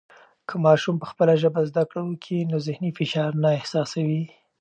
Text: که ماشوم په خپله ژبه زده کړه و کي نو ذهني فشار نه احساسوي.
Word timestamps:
که 0.47 0.55
ماشوم 0.65 0.95
په 1.01 1.05
خپله 1.11 1.33
ژبه 1.41 1.61
زده 1.69 1.83
کړه 1.89 2.01
و 2.03 2.13
کي 2.23 2.37
نو 2.51 2.57
ذهني 2.67 2.91
فشار 2.97 3.31
نه 3.43 3.49
احساسوي. 3.57 4.23